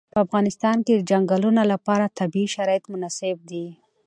په 0.13 0.17
افغانستان 0.25 0.77
کې 0.85 0.93
د 0.95 1.01
چنګلونه 1.09 1.61
لپاره 1.71 2.13
طبیعي 2.19 2.47
شرایط 2.55 2.83
مناسب 2.93 3.37
دي. 3.49 3.65